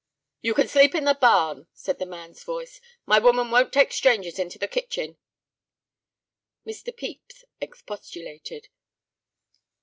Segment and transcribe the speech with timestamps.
[0.41, 2.81] "You can sleep in the barn," said the man's voice.
[3.05, 5.17] "My woman won't take strangers into the kitchen."
[6.65, 6.85] Mr.
[6.91, 8.69] Pepys expostulated.